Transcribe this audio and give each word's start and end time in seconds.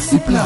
nasiplug 0.00 0.44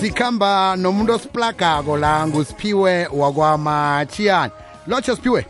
sikhamba 0.00 0.76
nomuntu 0.76 1.12
osiplagako 1.12 1.96
la 1.96 2.26
ngusiphiwe 2.26 3.06
wakwamachiyani 3.06 4.52
lotsha 4.86 5.16
siphiwe 5.16 5.46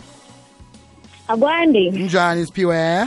akwande. 1.28 1.90
Njani 1.90 2.46
siphiwe 2.46 3.06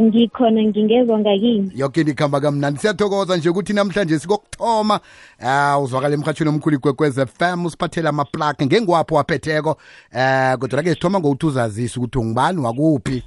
ngikhona 0.00 0.62
ngingezwa 0.62 1.18
ngakini. 1.18 1.72
Yoke 1.74 2.02
ndikhamba 2.02 2.40
kamnandi. 2.40 2.80
Siyathokoza 2.80 3.36
nje 3.36 3.48
ukuthi 3.48 3.72
namhlanje 3.72 4.18
sikokuthoma 4.18 5.00
uh, 5.42 5.84
uzwakala 5.84 6.14
emhatshweni 6.14 6.50
omkhulu 6.50 6.76
igwekwez 6.76 7.18
fm 7.38 7.66
usiphathela 7.66 8.08
amaplaka. 8.08 8.66
Ngengwapho 8.66 9.14
waphetheko? 9.14 9.70
Um 10.14 10.20
uh, 10.20 10.58
kodwa 10.58 10.82
ke 10.82 10.90
sithoma 10.94 11.20
ngokuthi 11.20 11.46
uzazise 11.46 11.98
ukuthi 11.98 12.18
ungubani 12.18 12.60
wakuphi? 12.60 13.22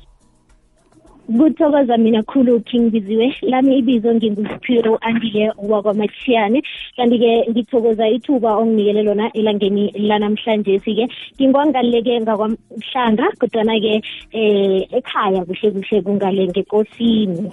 Kuthokoza 1.37 1.97
mina 1.97 2.23
khulu 2.23 2.59
king 2.59 2.89
biziwe 2.91 3.35
lami 3.41 3.77
ibizo 3.77 4.13
ngingusiphiwe 4.15 4.97
andike 5.01 5.51
wakwamatshiyane. 5.57 6.63
Kanti-ke 6.97 7.51
ngithokoza 7.51 8.09
ithuba 8.09 8.57
onginikele 8.57 9.03
lona 9.03 9.33
elangeni 9.33 9.91
lanamhlanje-ke 9.91 11.07
ngingwangaleke 11.35 12.21
ngakwamhlanga 12.21 13.25
kodwana-ke 13.39 14.01
eh 14.31 14.87
ekhaya 14.91 15.45
kuhle 15.45 15.71
kuhle 15.71 16.01
kungale 16.01 16.47
ngekosini. 16.47 17.51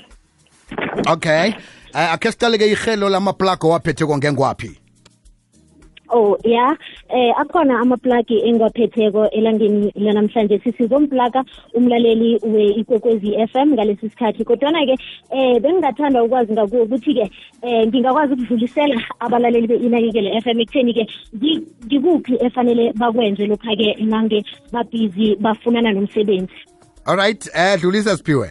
Okay. 1.09 1.55
Uh, 1.95 2.13
akhe 2.15 2.33
siqale-ke 2.33 2.67
ihelo 2.67 3.09
lamaplaga 3.09 3.69
owaphetheko 3.69 4.17
ngengwaphi 4.19 4.88
Oh 6.19 6.37
ya. 6.45 6.77
Eh 7.15 7.33
akhona 7.39 7.79
amaplagi 7.81 8.43
engiwaphetheko 8.49 9.31
elangeni 9.31 9.93
lanamhlanje. 9.95 10.59
Sizomplaga 10.59 11.45
umlaleli 11.75 12.39
we-ikwekwezi 12.43 13.47
FM 13.47 13.73
ngalesi 13.75 14.09
sikhathi. 14.11 14.45
Kodwana 14.45 14.87
ke 14.87 14.97
eh 15.31 15.61
bengingathanda 15.63 16.23
ukwazi 16.25 16.53
ngakuwo 16.53 16.83
ukuthi 16.83 17.15
ke 17.15 17.31
eh 17.63 17.87
ngingakwazi 17.87 18.33
ukudlulisela 18.33 19.01
abalaleli 19.21 19.67
be-inakekele 19.67 20.41
FM 20.41 20.61
ekutheni 20.61 20.95
ke 20.95 21.07
ngikuphi 21.87 22.35
efanele 22.41 22.93
bakwenze 22.93 23.47
lokha 23.47 23.77
ke 23.77 23.95
nange 24.03 24.43
babhizi 24.73 25.37
bafunana 25.37 25.93
nomsebenzi? 25.93 26.53
Alright 27.07 27.47
eh 27.55 27.79
dlulisa 27.81 28.17
siphiwe. 28.17 28.51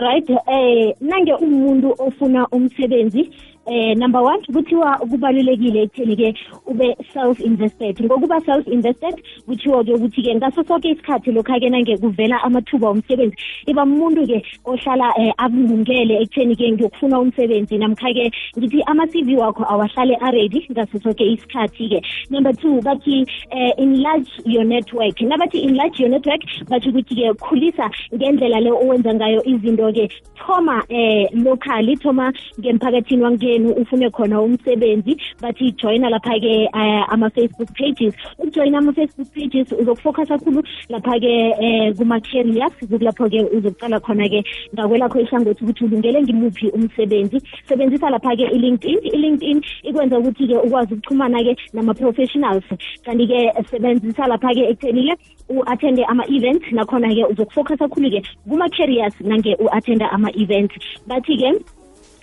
Right 0.00 0.30
eh 0.30 0.94
nange 1.00 1.34
umuntu 1.34 1.94
ofuna 1.98 2.48
umsebenzi 2.48 3.30
eh 3.66 3.94
number 3.96 4.20
1 4.20 4.52
kuthiwa 4.52 4.98
kubalulekile 4.98 5.82
ekutheni 5.82 6.16
ke 6.16 6.34
ube 6.66 6.96
self 7.12 7.40
invested 7.40 8.00
ngokuba 8.04 8.40
self 8.40 8.66
invested 8.66 9.14
kuthiwa 9.46 9.84
ke 9.84 9.92
ukuthi 9.94 10.22
ke 10.22 10.34
ngaso 10.34 10.64
sonke 10.64 10.90
isikhathi 10.90 11.32
lokha 11.32 11.60
ke 11.60 11.68
nange 11.70 11.96
kuvela 11.96 12.42
amathuba 12.42 12.88
omsebenzi 12.88 13.36
iba 13.66 13.82
umuntu 13.82 14.26
ke 14.26 14.42
ohlala 14.64 15.12
eh, 15.18 15.32
akulungele 15.38 16.14
ekutheni 16.22 16.56
ke 16.56 16.72
ngiyokufuna 16.72 17.20
umsebenzi. 17.20 17.78
Namkha 17.78 18.12
ke 18.14 18.30
ngithi 18.58 18.82
ama-CV 18.86 19.36
wakho 19.36 19.64
awahlale 19.64 20.16
aready 20.20 20.66
ngaso 20.70 20.98
sonke 21.02 21.24
isikhathi 21.24 21.88
ke. 21.88 22.00
Number 22.30 22.52
2 22.52 22.82
bathi 22.82 23.26
eh, 23.50 23.72
enlarge 23.78 24.30
your 24.44 24.64
network. 24.64 25.16
Nabathi 25.20 25.62
enlarge 25.68 26.00
your 26.00 26.10
network 26.10 26.42
bathi 26.68 26.88
ukuthi 26.90 27.14
ke 27.20 27.34
khulisa 27.38 27.90
ngendlela 28.14 28.60
le 28.60 28.70
owenza 28.70 29.14
ngayo 29.14 29.42
izinto 29.44 29.92
ke. 29.92 30.08
Thoma 30.38 30.82
eh 30.88 31.28
locally 31.32 31.96
thoma 31.96 32.32
ngemphakathini 32.60 33.22
wange 33.22 33.51
yenu 33.52 33.72
ufune 33.72 34.10
khona 34.10 34.40
umsebenzi 34.40 35.16
bathi 35.40 35.72
joyina 35.72 36.10
lapha-ke 36.10 36.68
uh, 36.74 37.12
ama-facebook 37.12 37.70
pages. 37.78 38.14
Ukujoyina 38.38 38.78
ama-facebook 38.78 39.28
pages 39.34 39.72
uzokufocus 39.72 40.28
kakhulu 40.28 40.62
lapha-ke 40.88 41.32
um 41.60 41.94
kuma-carriers 41.94 42.72
kukulapho-ke 42.80 43.40
uzokuqala 43.56 44.00
khona-ke? 44.00 44.44
Ngakwelakho 44.74 45.20
ihlangothi 45.20 45.64
ukuthi 45.64 45.84
ulungele 45.84 46.22
ngimuphi 46.22 46.68
umsebenzi. 46.68 47.38
Sebenzisa 47.68 48.10
lapha-ke 48.10 48.44
i-linkedin. 48.54 48.98
I-linkedin 49.02 49.62
ikwenza 49.82 50.18
ukuthi-ke 50.18 50.56
ukwazi 50.56 50.94
ukuxhumana-ke 50.94 51.56
nama-professionals. 51.72 52.64
Kanti-ke 53.04 53.52
sebenzisa 53.70 54.26
lapha-ke 54.26 54.62
ekutheni-ke 54.70 55.16
u-attende 55.48 56.04
ama-events 56.04 56.72
nakhona-ke 56.72 57.24
uzokufocus 57.32 57.78
kakhulu-ke 57.78 58.22
kuma-carriers 58.48 59.14
nange 59.20 59.56
u-attenda 59.60 60.10
ama-events 60.10 60.74
bathi-ke 61.06 61.50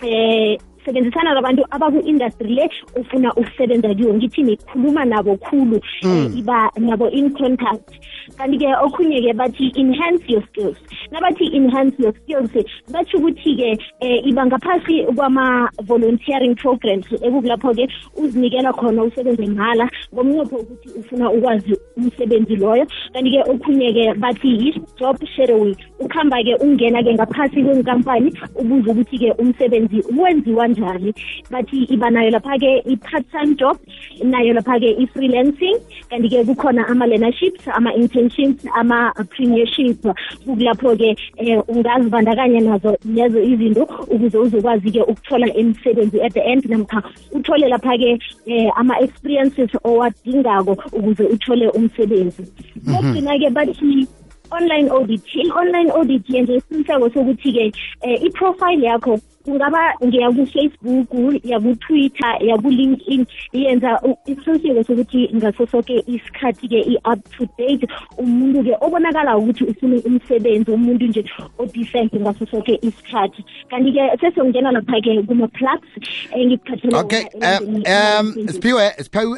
eh 0.02 0.56
sebenzisana 0.84 1.34
labantu 1.34 1.64
abaku-industry 1.70 2.54
le 2.54 2.70
ufuna 2.96 3.34
ukusebenza 3.34 3.94
kiyo 3.94 4.14
ngithi 4.14 4.42
nikhuluma 4.42 5.04
nabo 5.04 5.36
khulu 5.36 5.80
mm. 6.02 6.34
iba 6.38 6.70
nabo 6.78 7.08
in 7.10 7.30
contact. 7.30 7.90
Kanti-ke 8.36 8.66
okhunye-ke 8.84 9.32
bathi 9.34 9.72
enhance 9.76 10.24
your 10.28 10.42
skills. 10.48 10.76
Nabathi 11.12 11.54
enhance 11.54 11.94
your 11.98 12.14
skills 12.22 12.50
batsho 12.92 13.18
ukuthi-ke 13.18 13.78
eh, 14.00 14.26
iba 14.26 14.46
ngaphasi 14.46 15.04
kwama-volunteering 15.16 16.54
programs 16.54 17.06
ekukulapho-ke 17.12 17.88
uzinikela 18.16 18.72
khona 18.72 19.02
usebenze 19.04 19.46
mahala 19.46 19.90
ngomnqopho 20.14 20.56
ukuthi 20.56 20.88
ufuna 20.98 21.30
ukwazi 21.30 21.76
umsebenzi 21.96 22.56
loyo. 22.56 22.86
Kanti-ke 23.12 23.42
okhunye-ke 23.50 24.14
bathi 24.14 24.48
yi-job 24.48 25.16
shadowing 25.36 25.76
ukuhamba-ke 26.00 26.54
ungena-ke 26.64 27.14
ngaphasi 27.14 27.62
kwenkampani 27.62 28.32
ubuze 28.54 28.90
ukuthi-ke 28.90 29.32
umsebenzi 29.38 30.02
wenziwa 30.18 30.68
kanjani? 30.74 31.14
Bathi 31.50 31.84
iba 31.90 32.10
nayo 32.10 32.30
lapha-ke 32.30 32.82
i-part 32.86 33.24
time 33.30 33.54
job 33.56 33.78
nayo 34.22 34.54
lapha-ke 34.54 34.96
i-freelancing. 35.02 35.78
Kanti-ke 36.10 36.44
kukhona 36.44 36.86
ama-learnerships 36.88 37.68
ama-internships 37.68 38.66
ama-premiership 38.74 40.02
kukulapho-ke 40.44 41.16
um 41.38 41.62
ungazibandakanya 41.68 42.60
nazo 42.60 42.96
lezo 43.04 43.42
izinto 43.42 43.84
ukuze 44.08 44.38
uzokwazi-ke 44.38 45.02
ukuthola 45.02 45.54
imisebenzi 45.54 46.22
at 46.22 46.32
the 46.32 46.40
end. 46.40 46.64
Namkha 46.64 47.02
uthole 47.32 47.68
lapha-ke 47.68 48.18
um 48.46 48.70
ama-experiences 48.76 49.70
owadingako 49.84 50.76
ukuze 50.92 51.24
uthole 51.24 51.68
umsebenzi. 51.68 52.42
Kokugcina-ke 52.86 53.50
bathi 53.50 54.06
online 54.50 54.90
audit 54.90 55.22
i-online 55.34 55.90
audit 55.90 56.30
yenze 56.30 56.56
isiqiniseko 56.56 57.10
sokuthi-ke 57.10 57.72
um 58.02 58.16
i-profile 58.26 58.82
yakho 58.82 59.20
kungaba 59.44 59.94
ngiyaku-facebook 60.04 61.08
yaku-twitter 61.44 62.36
yaku-linkedin 62.40 63.26
yenza 63.52 64.00
isiqiniseko 64.26 64.84
sokuthi 64.84 65.30
ngaso 65.34 65.66
soke 65.66 66.04
isikhathi-ke 66.06 66.80
i-up 66.80 67.20
to 67.36 67.46
date. 67.58 67.86
Umuntu-ke 68.18 68.76
obonakala 68.80 69.38
ukuthi 69.38 69.64
ufuna 69.64 69.96
umsebenzi 70.04 70.70
umuntu 70.70 71.06
nje 71.06 71.24
odecent 71.58 72.14
ngaso 72.14 72.46
soke 72.46 72.78
isikhathi. 72.82 73.44
Kanti-ke 73.70 74.18
sesiyongena 74.20 74.72
lapha-ke 74.72 75.22
kuma-plugs 75.22 75.88
engikuphathele 76.32 76.96
okay 76.96 77.24
um 77.40 78.48
siphiwe 78.48 78.90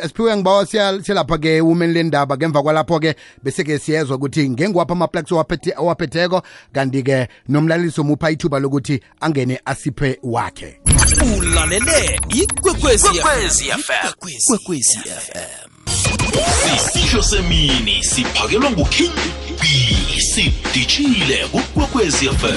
siphiwe 0.06 0.36
ngibawa 0.36 0.66
siyalapha-ke 0.66 1.60
women 1.60 1.92
lendaba. 1.92 2.36
Ngemva 2.36 2.62
kwalapho-ke 2.62 3.14
bese-ke 3.42 3.78
siyezwa 3.78 4.16
ukuthi 4.16 4.50
ngengwapha 4.50 4.92
ama-plugs 4.92 5.32
owaphetheko. 5.76 6.42
Kanti-ke 6.72 7.28
nomlalisi 7.48 8.00
omupha 8.00 8.30
ithuba 8.30 8.58
lokuthi 8.58 9.00
angene 9.20 9.60
asiphe 9.92 10.18
wakhe. 10.22 10.80
Ulalele 11.38 12.20
ikwekwezi 12.28 13.08
fm 13.08 13.48
sisisho 16.92 17.22
semini 17.22 18.04
siphakelwa 18.04 18.70
nguking 18.70 19.12
b. 19.60 19.66
Sidishile 20.34 21.46
kukwekwezi 21.48 22.28
fm 22.28 22.56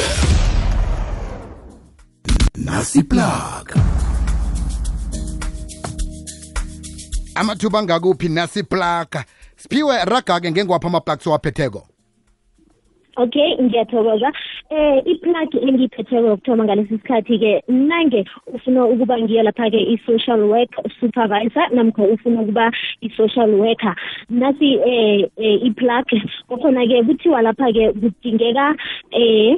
nasiplug 2.55 3.71
amathuba 7.35 7.79
angakuphi 7.79 8.29
nasiplaka. 8.29 9.25
Siphiwe 9.57 10.05
raga-ke 10.05 10.51
ngengwapha 10.51 10.87
ama-plugs 10.87 11.27
owaphetheko 11.27 11.87
okay 13.17 13.57
ngiyathokoza. 13.61 14.31
Eh 14.69 15.01
iplug 15.05 15.51
engiyiphetheko 15.67 16.27
yokuthoma 16.27 16.63
ngalesi 16.63 16.97
sikhathi-ke 16.97 17.51
nange 17.67 18.25
ufuna 18.53 18.85
ukuba 18.85 19.17
ngiyo 19.19 19.43
lapha-ke 19.43 19.79
i-social 19.93 20.41
work 20.43 20.71
supervisor 20.99 21.67
namkha 21.71 22.03
ufuna 22.03 22.41
ukuba 22.41 22.71
i-social 23.01 23.49
worker. 23.55 23.95
Nasi 24.29 24.73
eh, 24.91 25.29
eh 25.37 25.57
iplug 25.67 26.07
kokhona-ke 26.49 27.03
kuthiwa 27.03 27.41
lapha-ke 27.41 27.93
kudingeka 27.93 28.75
eh 29.11 29.57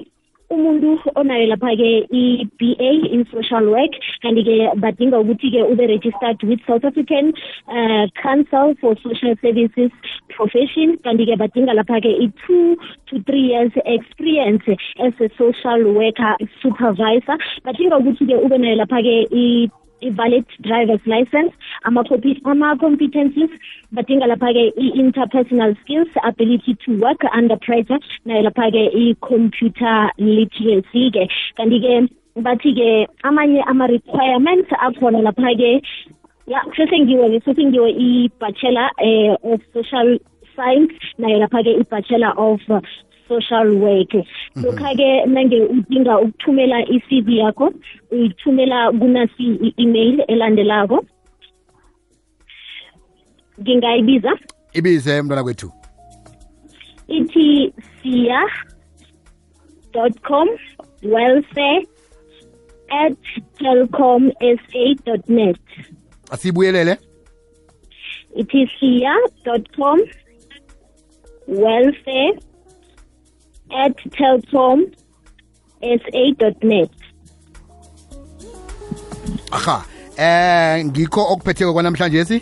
umuntu 0.50 1.00
onayo 1.16 1.48
lapha-ke 1.52 2.08
i-BA 2.12 2.92
in 3.14 3.26
social 3.32 3.66
work. 3.70 3.94
Kanti-ke 4.24 4.72
badinga 4.84 5.20
ukuthi-ke 5.24 5.62
ube 5.72 5.84
registered 5.92 6.40
with 6.44 6.60
South 6.68 6.86
African 6.86 7.34
uh, 7.68 8.08
Council 8.22 8.76
for 8.80 8.96
Social 9.04 9.36
Services 9.42 9.92
Profession. 10.36 10.98
Kanti-ke 11.04 11.36
badinga 11.44 11.76
lapha-ke 11.76 12.12
i-two 12.26 12.78
to 13.08 13.24
three 13.24 13.52
years 13.52 13.72
experience 13.86 14.64
as 15.04 15.14
a 15.20 15.30
social 15.38 15.94
worker 15.94 16.36
supervisor. 16.62 17.38
Badinga 17.68 18.00
ukuthi-ke 18.00 18.36
ube 18.40 18.56
nayo 18.56 18.80
lapha-ke 18.84 19.28
i-valid 20.02 20.46
driver's 20.62 21.02
license. 21.06 21.54
Ama-compe- 21.86 22.42
ama-competencies 22.46 23.50
badinga 23.94 24.28
lapha-ke 24.32 24.64
i-interpersonal 24.78 25.76
skills 25.82 26.08
ability 26.24 26.78
to 26.86 26.98
work 27.00 27.22
under 27.34 27.58
pressure 27.58 28.00
nayo 28.26 28.44
lapha-ke 28.50 28.84
i-computer 29.04 30.12
literacy-ke. 30.18 31.28
Kanti-ke 31.58 32.10
bathi-ke 32.42 33.08
amanye 33.24 33.64
ama-requirements 33.68 34.70
akhona 34.80 35.22
lapha-ke 35.28 35.82
ya 36.48 36.62
sesengiwe 36.76 37.40
sesengiwe 37.46 37.90
i-bachelor 37.92 38.90
eh, 39.00 39.36
of 39.44 39.62
social 39.74 40.20
science 40.56 40.94
nayo 41.18 41.40
lapha-ke 41.40 41.72
i-bachelor 41.82 42.34
of 42.38 42.60
uh, 42.70 42.82
social 43.28 43.68
work 43.84 44.14
lokha-ke 44.56 45.26
nange 45.26 45.62
udinga 45.62 46.20
ukuthumela 46.20 46.80
i-cv 46.86 47.30
yakho 47.30 47.74
uyithumela 48.12 48.92
kunasi 48.92 49.44
i-email 49.44 50.24
elandelako. 50.28 51.06
Ngingayibiza? 53.62 54.32
Ibize 54.74 55.22
mntwana 55.22 55.44
kwethu 55.44 55.72
ithi 57.08 57.74
siya 58.02 58.42
com 60.28 60.48
welfare 61.04 61.86
at 62.90 63.18
telcom 63.58 64.32
sa 64.40 65.18
net. 65.28 65.60
Asiyibuyelele 66.32 66.98
ithi 68.36 68.68
siya 68.80 69.16
com 69.76 70.00
welfare 71.48 72.38
at 73.72 73.96
telcom 74.12 74.86
sa 75.81 76.50
net. 76.64 76.92
Aha. 79.52 79.86
Eh 80.18 80.84
ngikho 80.86 81.22
okuphetheko 81.22 81.74
kwanamhlanje 81.74 82.25
si 82.25 82.42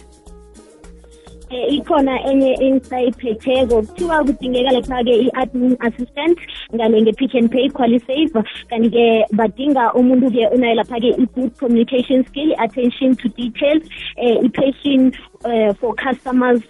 eh 1.51 1.73
ikhona 1.75 2.23
enye 2.29 2.53
engisayiphetheko. 2.53 3.81
Kuthiwa 3.81 4.23
kudingeka 4.23 4.71
lapha-ke 4.71 5.13
i-admin 5.25 5.77
assistant 5.79 6.37
ngale 6.73 7.01
nge-pick 7.01 7.35
and 7.35 7.51
pay 7.51 7.69
qualisave 7.69 8.33
kanti-ke 8.69 9.25
badinga 9.37 9.93
umuntu-ke 9.93 10.47
unayo 10.55 10.75
lapha-ke 10.75 11.09
i-good 11.21 11.51
communication 11.57 12.25
skill 12.25 12.55
attention 12.59 13.15
to 13.15 13.29
details 13.29 13.83
eh 14.17 14.37
i-passion 14.45 15.13
eh, 15.45 15.73
for 15.79 15.93
customers 15.95 16.61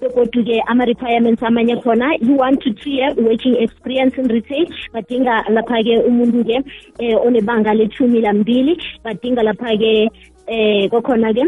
begodu-ke 0.00 0.62
ama-requirements 0.66 1.42
amanye 1.42 1.76
khona. 1.82 2.08
You 2.20 2.34
want 2.34 2.60
to 2.62 2.72
three 2.74 2.96
year 3.00 3.14
working 3.16 3.56
experience 3.56 4.14
in 4.18 4.28
retail 4.28 4.66
badinga 4.94 5.44
lapha-ke 5.56 5.94
umuntu-ke 6.08 6.56
um 7.00 7.26
onebanga 7.26 7.74
lethumi 7.74 8.20
lambili 8.20 8.76
badinga 9.04 9.42
lapha-ke 9.42 10.10
um 10.48 10.88
kokhona-ke 10.90 11.44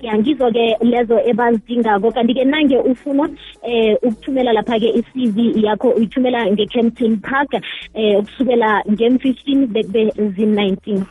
ya 0.00 0.18
ngizo-ke 0.18 0.76
lezo 0.80 1.20
ebazidingako. 1.30 2.12
Kanti-ke 2.12 2.44
nange 2.44 2.78
ufuna 2.78 3.28
eh 3.62 3.96
ukuthumela 4.02 4.52
lapha-ke 4.52 4.88
i-cv 4.98 5.64
yakho 5.64 5.88
uyithumela 5.90 6.46
nge-campton 6.46 7.16
park 7.16 7.54
eh 7.94 8.18
ukusukela 8.18 8.82
ngem-15 8.90 9.66
bekube 9.66 10.12
zim-19 10.36 11.02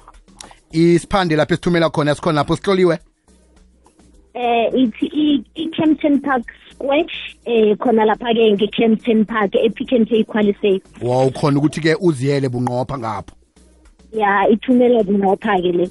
isiphande 0.72 1.36
lapho 1.36 1.54
esithumela 1.54 1.90
khona 1.90 2.16
sikhona 2.16 2.36
lapho 2.36 2.56
sihloliwe 2.56 3.00
eh 4.36 4.70
ithi 4.74 5.44
i-Kempton 5.56 6.20
Park 6.22 6.44
Square 6.72 7.08
eh 7.46 7.76
khona 7.80 8.06
lapha 8.06 8.34
ke 8.36 8.52
nge-Kempton 8.52 9.26
Park 9.26 9.56
e-Pick 9.56 9.92
and 9.94 10.10
Pay 10.10 10.24
Qualify. 10.24 10.80
wow 11.02 11.30
khona 11.32 11.60
ukuthi 11.60 11.82
ke 11.82 11.96
uziyele 12.02 12.50
bunqopha 12.50 12.98
ngapho. 12.98 13.36
Ya 14.14 14.48
ithumele 14.50 15.04
bunqopha 15.04 15.56
ke 15.62 15.72
le. 15.72 15.90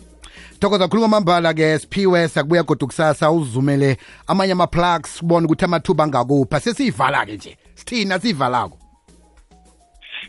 Thokoza 0.61 0.89
khuluma 0.89 1.09
mambala 1.09 1.55
ke 1.55 1.79
siphiwe 1.79 2.29
sakubuya 2.29 2.63
godu 2.63 2.87
kusasa 2.87 3.33
uzumele 3.33 3.97
amanye 4.27 4.53
ama-plugs 4.53 5.19
sibone 5.19 5.47
ukuthi 5.47 5.65
amathuba 5.65 6.05
angakupha. 6.05 6.61
Sesiyivala 6.61 7.27
ke 7.27 7.37
nje 7.37 7.57
sithina 7.75 8.19
siyivalako. 8.19 8.84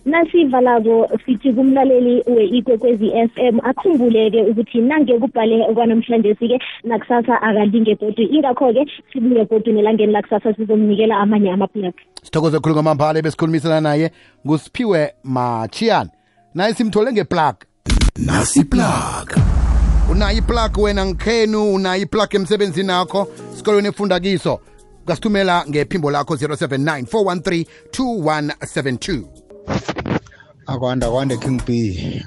Nasivalako 0.05 1.09
sithi 1.25 1.53
kumlaleli 1.53 2.23
we-ikwekwezi 2.27 3.07
f 3.07 3.31
m 3.37 3.59
akhumbuleke 3.63 4.41
ukuthi 4.41 4.81
nange 4.81 5.19
kubhale 5.19 5.73
kwanamhlanje-ke 5.73 6.59
nakusasa 6.83 7.41
akalinge 7.41 7.95
godu. 7.95 8.23
Ingakho-ke 8.23 8.85
sibuye 9.13 9.45
godu 9.45 9.71
nelangeni 9.71 10.13
lakusasa 10.13 10.53
sizomnikela 10.53 11.17
amanye 11.17 11.51
amaplug. 11.51 11.93
Sithokoze 12.23 12.59
khulu 12.59 12.73
kwamambala 12.73 13.21
besikhulumisana 13.21 13.81
naye 13.81 14.11
ngusiphiwe 14.45 15.13
machiyani 15.23 16.09
naye 16.53 16.73
simthole 16.73 17.11
ngeplug. 17.11 17.55
Nasiplug 18.25 19.29
unayo 20.11 20.37
iplug 20.37 20.77
wena 20.77 21.05
ngikhenu 21.05 21.73
unayo 21.73 22.01
iplug 22.01 22.35
emsebenzini 22.35 22.87
nakho 22.87 23.27
sikolweni 23.53 23.87
efunda 23.87 24.19
kiso. 24.19 24.59
Kasithumela 25.05 25.65
ngephimbo 25.69 26.11
lakho 26.11 26.35
079 26.35 27.01
413 27.01 27.65
2172 27.91 29.34
akwanda 30.67 31.07
akwande 31.07 31.37
king 31.37 31.61
b 31.65 31.69